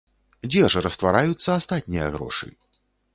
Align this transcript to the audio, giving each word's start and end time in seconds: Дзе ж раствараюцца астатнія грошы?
Дзе 0.53 0.63
ж 0.73 0.81
раствараюцца 0.85 1.49
астатнія 1.59 2.07
грошы? 2.17 2.47